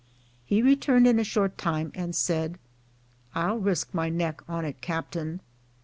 He 0.43 0.63
returned 0.63 1.05
in 1.05 1.19
a 1.19 1.23
short 1.23 1.59
time 1.59 1.91
and 1.93 2.15
said, 2.15 2.57
"I'll 3.35 3.59
risk 3.59 3.93
my 3.93 4.09
neck 4.09 4.41
on 4.49 4.65
it, 4.65 4.81
captain." 4.81 5.41